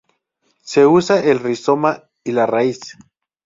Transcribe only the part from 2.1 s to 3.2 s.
y la raíz.